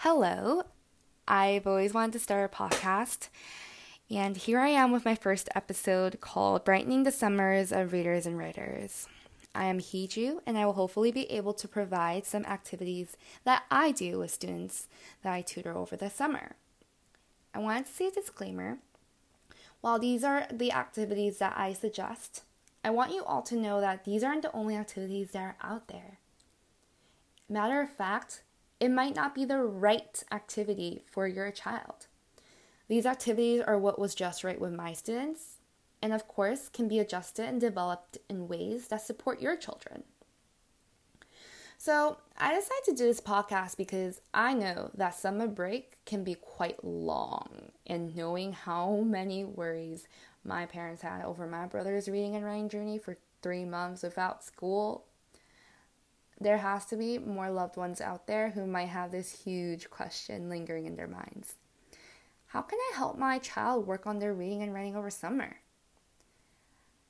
[0.00, 0.62] Hello.
[1.26, 3.30] I've always wanted to start a podcast,
[4.10, 8.36] and here I am with my first episode called Brightening the Summers of Readers and
[8.36, 9.08] Writers.
[9.54, 13.90] I am Hiju, and I will hopefully be able to provide some activities that I
[13.90, 14.86] do with students
[15.22, 16.56] that I tutor over the summer.
[17.54, 18.78] I wanted to say a disclaimer.
[19.80, 22.42] While these are the activities that I suggest,
[22.84, 25.88] I want you all to know that these aren't the only activities that are out
[25.88, 26.18] there.
[27.48, 28.42] Matter of fact,
[28.80, 32.06] it might not be the right activity for your child.
[32.88, 35.58] These activities are what was just right with my students,
[36.02, 40.04] and of course, can be adjusted and developed in ways that support your children.
[41.78, 46.34] So, I decided to do this podcast because I know that summer break can be
[46.34, 50.06] quite long, and knowing how many worries
[50.44, 55.05] my parents had over my brother's reading and writing journey for three months without school
[56.40, 60.48] there has to be more loved ones out there who might have this huge question
[60.48, 61.54] lingering in their minds.
[62.46, 65.56] How can I help my child work on their reading and writing over summer?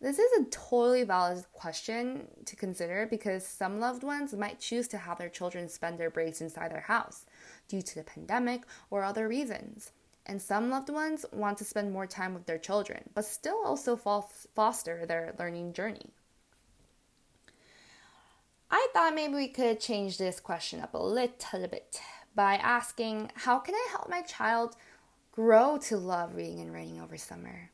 [0.00, 4.98] This is a totally valid question to consider because some loved ones might choose to
[4.98, 7.24] have their children spend their breaks inside their house
[7.66, 9.90] due to the pandemic or other reasons.
[10.24, 13.96] And some loved ones want to spend more time with their children, but still also
[13.96, 16.12] foster their learning journey.
[18.70, 22.00] I thought maybe we could change this question up a little bit
[22.34, 24.76] by asking how can I help my child
[25.32, 27.70] grow to love reading and writing over summer?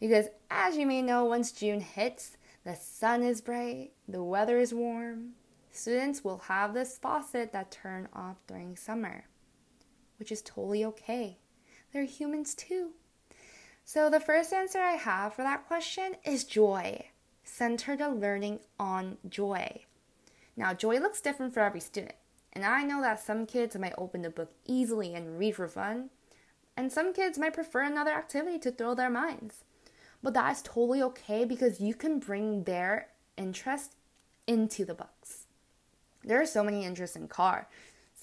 [0.00, 4.72] Because as you may know, once June hits, the sun is bright, the weather is
[4.72, 5.32] warm.
[5.70, 9.26] Students will have this faucet that turn off during summer,
[10.18, 11.38] which is totally okay.
[11.92, 12.92] They're humans too.
[13.84, 17.06] So the first answer I have for that question is joy.
[17.44, 19.84] Center the learning on joy.
[20.56, 22.14] Now, joy looks different for every student,
[22.52, 26.10] and I know that some kids might open the book easily and read for fun,
[26.76, 29.64] and some kids might prefer another activity to thrill their minds.
[30.22, 33.96] But that is totally okay because you can bring their interest
[34.46, 35.44] into the books.
[36.24, 37.66] There are so many interests in cars,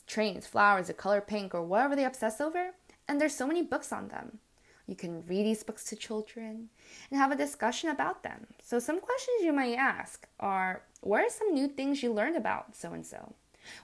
[0.08, 2.72] trains, flowers, the color pink, or whatever they obsess over,
[3.08, 4.40] and there's so many books on them.
[4.88, 6.70] You can read these books to children
[7.10, 8.48] and have a discussion about them.
[8.62, 12.76] So, some questions you might ask are What are some new things you learned about
[12.76, 13.34] so and so?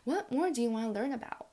[0.04, 1.48] What more do you want to learn about?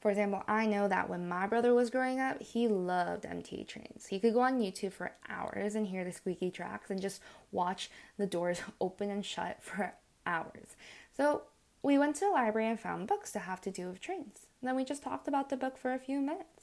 [0.00, 4.06] For example, I know that when my brother was growing up, he loved MTA trains.
[4.06, 7.20] He could go on YouTube for hours and hear the squeaky tracks and just
[7.50, 10.76] watch the doors open and shut for hours.
[11.16, 11.42] So
[11.82, 14.46] we went to the library and found books to have to do with trains.
[14.62, 16.57] Then we just talked about the book for a few minutes.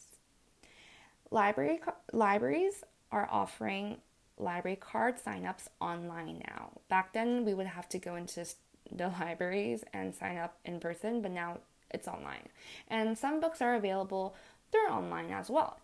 [1.32, 1.80] Library
[2.14, 3.98] libraries are offering
[4.38, 6.72] library card signups online now.
[6.90, 8.46] Back then, we would have to go into
[8.92, 11.60] the libraries and sign up in person, but now
[11.92, 12.50] it's online.
[12.88, 14.36] And some books are available
[14.72, 15.80] through online as well.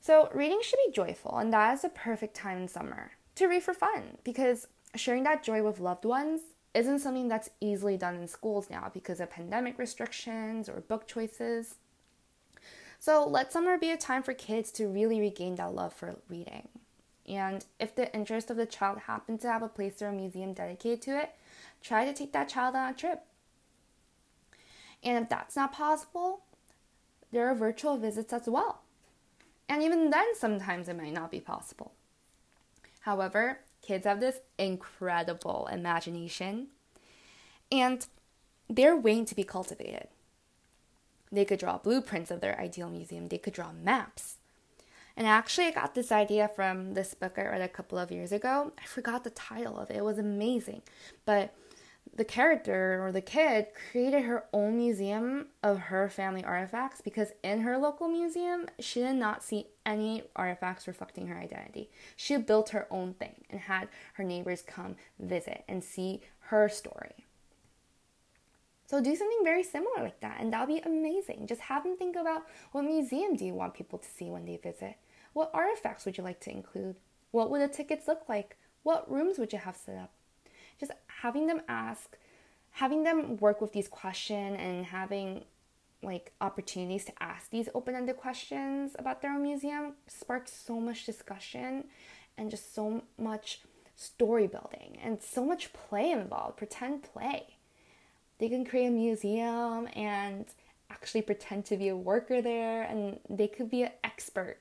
[0.00, 3.62] So, reading should be joyful, and that is a perfect time in summer to read
[3.62, 6.40] for fun because sharing that joy with loved ones
[6.72, 11.74] isn't something that's easily done in schools now because of pandemic restrictions or book choices.
[13.00, 16.68] So let summer be a time for kids to really regain that love for reading.
[17.26, 20.52] And if the interest of the child happens to have a place or a museum
[20.52, 21.30] dedicated to it,
[21.82, 23.22] try to take that child on a trip.
[25.02, 26.42] And if that's not possible,
[27.32, 28.82] there are virtual visits as well.
[29.66, 31.92] And even then, sometimes it might not be possible.
[33.00, 36.66] However, kids have this incredible imagination
[37.72, 38.06] and
[38.68, 40.08] they're waiting to be cultivated.
[41.32, 44.36] They could draw blueprints of their ideal museum, they could draw maps.
[45.16, 48.32] And actually, I got this idea from this book I read a couple of years
[48.32, 48.72] ago.
[48.82, 50.82] I forgot the title of it, it was amazing.
[51.24, 51.54] But
[52.16, 57.60] the character or the kid created her own museum of her family artifacts because in
[57.60, 61.90] her local museum, she did not see any artifacts reflecting her identity.
[62.16, 67.26] She built her own thing and had her neighbors come visit and see her story.
[68.90, 71.46] So do something very similar like that, and that'll be amazing.
[71.46, 72.42] Just have them think about
[72.72, 74.96] what museum do you want people to see when they visit?
[75.32, 76.96] What artifacts would you like to include?
[77.30, 78.56] What would the tickets look like?
[78.82, 80.10] What rooms would you have set up?
[80.80, 82.16] Just having them ask,
[82.72, 85.44] having them work with these questions and having
[86.02, 91.84] like opportunities to ask these open-ended questions about their own museum sparks so much discussion
[92.36, 93.60] and just so much
[93.94, 97.59] story building and so much play involved, pretend play.
[98.40, 100.46] They can create a museum and
[100.90, 104.56] actually pretend to be a worker there, and they could be an expert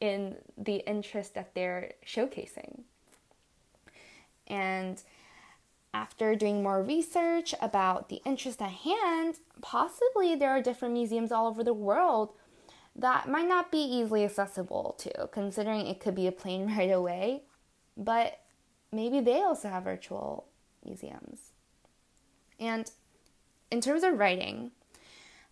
[0.00, 2.80] in the interest that they're showcasing.
[4.48, 5.00] And
[5.94, 11.46] after doing more research about the interest at hand, possibly there are different museums all
[11.46, 12.32] over the world
[12.96, 17.42] that might not be easily accessible to, considering it could be a plane right away,
[17.96, 18.40] but
[18.90, 20.46] maybe they also have virtual
[20.84, 21.47] museums.
[22.58, 22.90] And
[23.70, 24.72] in terms of writing,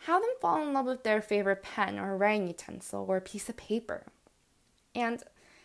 [0.00, 3.56] have them fall in love with their favorite pen or writing utensil or piece of
[3.56, 4.04] paper.
[4.94, 5.22] And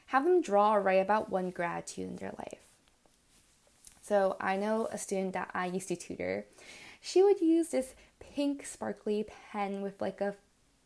[0.07, 2.59] have them draw or write about one gratitude in their life.
[4.01, 6.45] So I know a student that I used to tutor,
[6.99, 10.35] she would use this pink sparkly pen with like a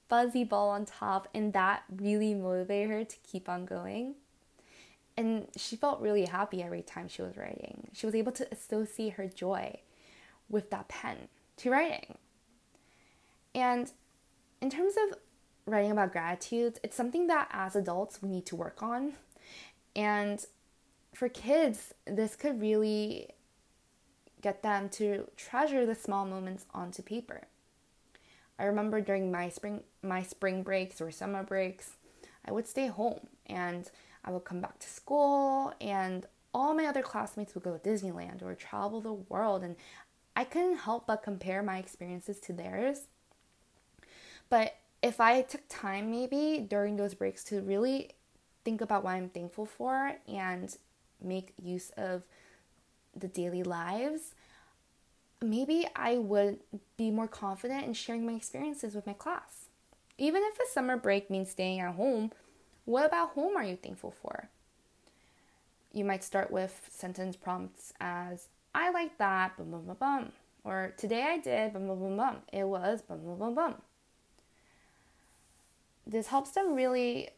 [0.07, 4.15] fuzzy ball on top, and that really motivated her to keep on going.
[5.17, 7.87] And she felt really happy every time she was writing.
[7.93, 9.79] She was able to associate her joy
[10.49, 11.27] with that pen
[11.57, 12.17] to writing.
[13.53, 13.91] And
[14.61, 15.17] in terms of
[15.65, 19.13] writing about gratitude, it's something that as adults we need to work on.
[19.95, 20.45] And
[21.13, 23.29] for kids, this could really
[24.41, 27.47] get them to treasure the small moments onto paper.
[28.59, 31.93] I remember during my spring my spring breaks or summer breaks,
[32.45, 33.89] I would stay home and
[34.23, 38.41] I would come back to school and all my other classmates would go to Disneyland
[38.41, 39.75] or travel the world and
[40.35, 43.07] I couldn't help but compare my experiences to theirs.
[44.49, 48.11] But if I took time maybe during those breaks to really
[48.63, 50.75] think about what I'm thankful for and
[51.23, 52.23] make use of
[53.15, 54.35] the daily lives,
[55.41, 56.59] maybe I would
[56.97, 59.67] be more confident in sharing my experiences with my class.
[60.17, 62.31] Even if a summer break means staying at home,
[62.85, 64.49] what about home are you thankful for?
[65.91, 70.31] You might start with sentence prompts as I like that, bum bum bum bum.
[70.63, 72.37] Or today I did, bum bum bum bum.
[72.51, 73.75] It was bum bum bum bum.
[76.05, 77.29] This helps them really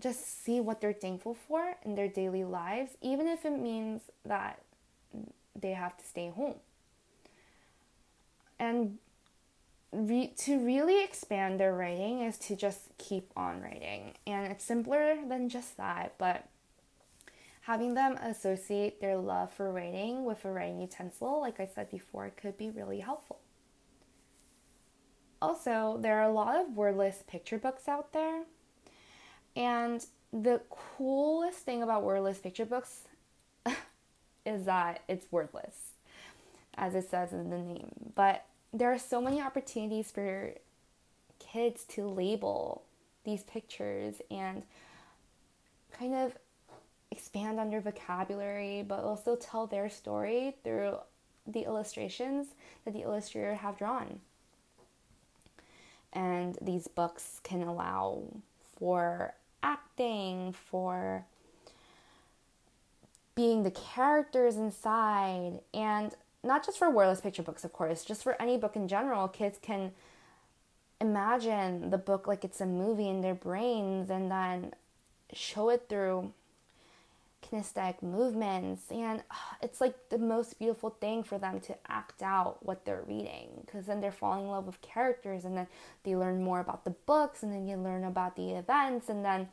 [0.00, 4.62] just see what they're thankful for in their daily lives, even if it means that
[5.54, 6.54] they have to stay home
[8.60, 8.98] and
[9.92, 15.16] re- to really expand their writing is to just keep on writing and it's simpler
[15.28, 16.46] than just that but
[17.60, 22.30] having them associate their love for writing with a writing utensil like i said before
[22.36, 23.38] could be really helpful.
[25.42, 28.42] Also there are a lot of wordless picture books out there
[29.56, 33.02] and the coolest thing about wordless picture books
[34.46, 35.90] is that it's wordless
[36.80, 38.12] as it says in the name.
[38.14, 40.54] But there are so many opportunities for
[41.38, 42.82] kids to label
[43.24, 44.62] these pictures and
[45.92, 46.32] kind of
[47.10, 50.98] expand on their vocabulary, but also tell their story through
[51.46, 52.48] the illustrations
[52.84, 54.20] that the illustrator have drawn.
[56.12, 58.24] And these books can allow
[58.78, 61.24] for acting, for
[63.34, 68.40] being the characters inside, and not just for wordless picture books, of course, just for
[68.40, 69.92] any book in general, kids can
[71.00, 74.72] imagine the book like it's a movie in their brains and then
[75.32, 76.32] show it through
[77.42, 79.22] kinesthetic movements and
[79.62, 83.86] it's like the most beautiful thing for them to act out what they're reading because
[83.86, 85.66] then they're falling in love with characters and then
[86.04, 89.48] they learn more about the books and then you learn about the events and then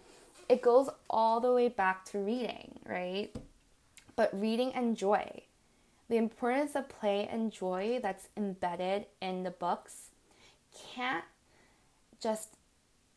[0.50, 3.36] it goes all the way back to reading right
[4.16, 5.42] but reading and joy
[6.10, 10.10] the importance of play and joy that's embedded in the books
[10.94, 11.26] can't
[12.22, 12.56] just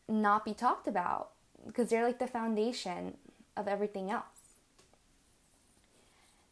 [0.07, 1.29] not be talked about
[1.65, 3.15] because they're like the foundation
[3.55, 4.30] of everything else.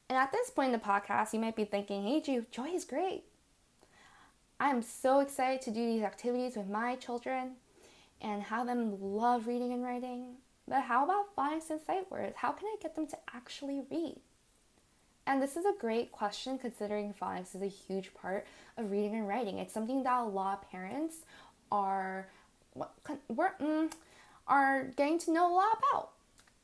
[0.10, 2.84] And at this point in the podcast, you might be thinking, hey, Ju, joy is
[2.84, 3.24] great.
[4.60, 7.52] I am so excited to do these activities with my children
[8.20, 10.36] and have them love reading and writing.
[10.68, 12.36] But how about phonics and sight words?
[12.38, 14.18] How can I get them to actually read?
[15.26, 18.48] And this is a great question considering phonics is a huge part
[18.78, 19.60] of reading and writing.
[19.60, 21.18] It's something that a lot of parents
[21.72, 22.28] are
[22.76, 23.92] mm,
[24.48, 26.10] are getting to know a lot about.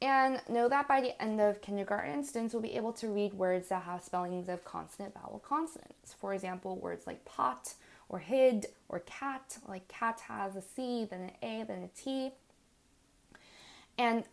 [0.06, 3.70] And know that by the end of kindergarten, students will be able to read words
[3.70, 6.14] that have spellings of consonant vowel consonants.
[6.14, 7.74] For example, words like pot
[8.08, 12.34] or hid or cat, like cat has a C, then an A, then a T.
[13.98, 14.26] And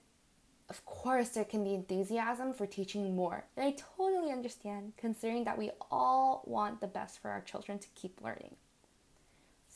[0.69, 3.47] of course, there can be enthusiasm for teaching more.
[3.57, 7.88] And I totally understand, considering that we all want the best for our children to
[7.95, 8.57] keep learning.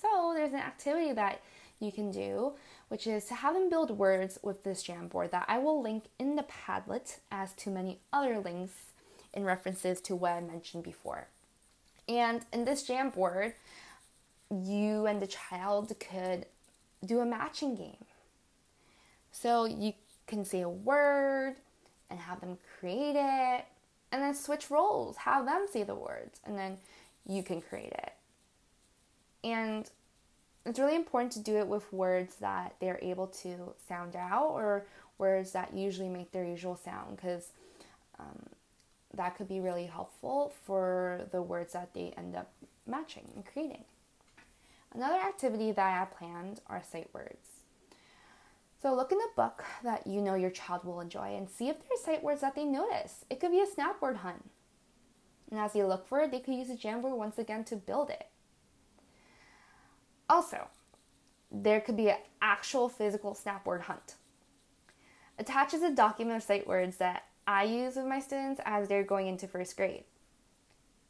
[0.01, 1.41] So, there's an activity that
[1.81, 2.53] you can do,
[2.89, 6.37] which is to have them build words with this Jamboard that I will link in
[6.37, 8.75] the Padlet, as to many other links
[9.33, 11.29] in references to what I mentioned before.
[12.09, 13.55] And in this Jamboard,
[14.51, 16.47] you and the child could
[17.05, 18.05] do a matching game.
[19.33, 19.93] So you
[20.27, 21.57] can say a word
[22.09, 23.65] and have them create it
[24.13, 26.79] and then switch roles, have them say the words, and then
[27.27, 28.13] you can create it.
[29.47, 29.89] And
[30.65, 34.85] it's really important to do it with words that they're able to sound out or
[35.19, 37.53] words that usually make their usual sound because
[38.19, 38.47] um,
[39.15, 42.51] that could be really helpful for the words that they end up
[42.89, 43.85] matching and creating.
[44.93, 47.47] Another activity that I have planned are sight words.
[48.83, 51.77] So look in the book that you know your child will enjoy and see if
[51.79, 53.25] there are sight words that they notice.
[53.31, 54.51] It could be a snap word hunt.
[55.53, 58.11] And as you look for it, they could use a Jamboard once again to build
[58.11, 58.27] it.
[60.29, 60.69] Also,
[61.51, 64.17] there could be an actual physical snap word hunt.
[65.39, 69.29] Attaches a document of sight words that I use with my students as they're going
[69.29, 70.05] into first grade.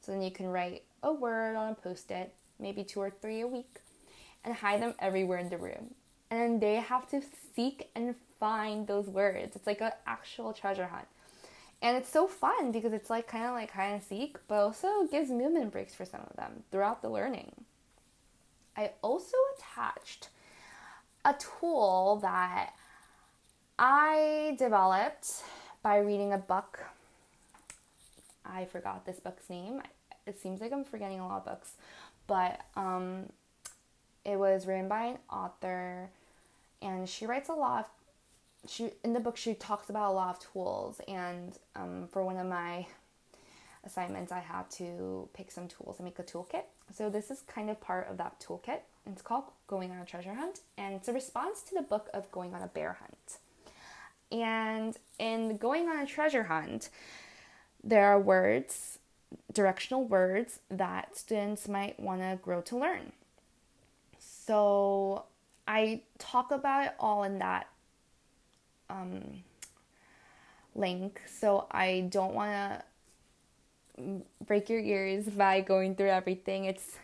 [0.00, 3.40] So then you can write a word on a post it, maybe two or three
[3.40, 3.80] a week,
[4.44, 5.94] and hide them everywhere in the room.
[6.30, 7.22] And then they have to
[7.54, 9.56] seek and find those words.
[9.56, 11.06] It's like an actual treasure hunt.
[11.82, 15.06] And it's so fun because it's like kind of like hide and seek, but also
[15.10, 17.52] gives movement breaks for some of them throughout the learning.
[18.76, 20.28] I also attached
[21.24, 22.72] a tool that
[23.78, 25.42] I developed
[25.82, 26.84] by reading a book.
[28.44, 29.82] I forgot this book's name.
[30.26, 31.72] It seems like I'm forgetting a lot of books,
[32.26, 33.30] but um,
[34.24, 36.10] it was written by an author,
[36.82, 37.90] and she writes a lot of
[38.68, 42.36] she in the book she talks about a lot of tools and um, for one
[42.36, 42.86] of my
[43.86, 46.64] assignments i had to pick some tools and make a toolkit.
[46.92, 48.80] So this is kind of part of that toolkit.
[49.06, 52.30] It's called going on a treasure hunt and it's a response to the book of
[52.32, 53.38] going on a bear hunt.
[54.32, 56.90] And in going on a treasure hunt
[57.82, 58.98] there are words
[59.52, 63.12] directional words that students might want to grow to learn.
[64.18, 65.24] So
[65.68, 67.68] i talk about it all in that
[68.88, 69.42] um,
[70.74, 72.82] link, so I don't want to
[74.44, 76.64] break your ears by going through everything.
[76.64, 76.96] It's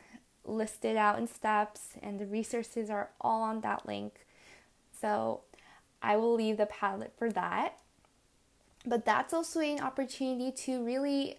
[0.44, 4.26] listed out in steps, and the resources are all on that link.
[5.00, 5.42] So
[6.02, 7.78] I will leave the Padlet for that.
[8.84, 11.36] But that's also an opportunity to really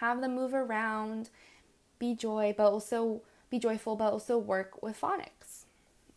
[0.00, 1.30] have them move around,
[1.98, 5.64] be joy, but also be joyful, but also work with phonics.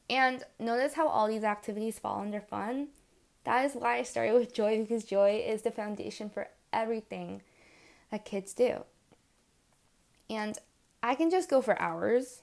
[0.09, 2.89] And notice how all these activities fall under fun.
[3.45, 7.41] That is why I started with joy because joy is the foundation for everything
[8.11, 8.83] that kids do.
[10.29, 10.57] And
[11.01, 12.41] I can just go for hours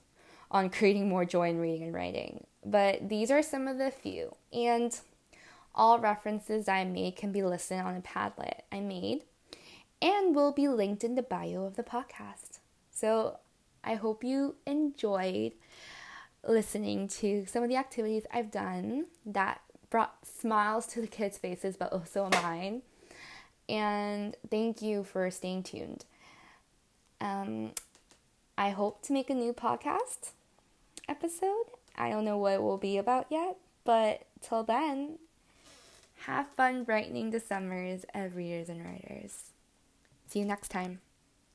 [0.51, 4.35] on creating more joy in reading and writing, but these are some of the few.
[4.53, 4.99] And
[5.75, 9.25] all references I made can be listed on a Padlet I made
[10.01, 12.59] and will be linked in the bio of the podcast.
[12.91, 13.39] So
[13.85, 15.53] I hope you enjoyed
[16.47, 21.77] listening to some of the activities I've done that brought smiles to the kids' faces,
[21.77, 22.83] but also mine.
[23.69, 26.05] And thank you for staying tuned.
[27.21, 27.73] Um,
[28.57, 30.31] I hope to make a new podcast
[31.09, 31.65] episode.
[31.97, 35.19] I don't know what it will be about yet, but till then,
[36.27, 39.51] have fun brightening the summers of readers and writers.
[40.29, 41.01] See you next time.